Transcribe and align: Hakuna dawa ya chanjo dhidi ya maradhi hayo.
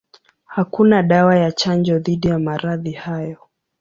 Hakuna 0.45 1.03
dawa 1.03 1.35
ya 1.37 1.51
chanjo 1.51 1.99
dhidi 1.99 2.27
ya 2.27 2.39
maradhi 2.39 2.91
hayo. 2.91 3.37